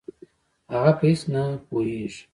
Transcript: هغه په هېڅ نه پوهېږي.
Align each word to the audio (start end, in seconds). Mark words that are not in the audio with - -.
هغه 0.73 0.91
په 0.97 1.03
هېڅ 1.09 1.21
نه 1.33 1.43
پوهېږي. 1.67 2.21